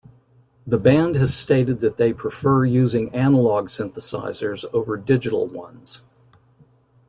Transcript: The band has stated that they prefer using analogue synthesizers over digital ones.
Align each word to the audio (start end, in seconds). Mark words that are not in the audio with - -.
The 0.65 0.79
band 0.79 1.13
has 1.17 1.31
stated 1.35 1.79
that 1.81 1.97
they 1.97 2.11
prefer 2.11 2.65
using 2.65 3.13
analogue 3.13 3.67
synthesizers 3.67 4.65
over 4.73 4.97
digital 4.97 5.45
ones. 5.45 6.01